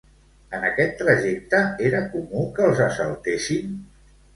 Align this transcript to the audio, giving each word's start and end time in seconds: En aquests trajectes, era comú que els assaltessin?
En 0.59 0.65
aquests 0.69 0.97
trajectes, 1.01 1.85
era 1.91 2.03
comú 2.17 2.49
que 2.59 2.69
els 2.73 2.87
assaltessin? 2.91 3.83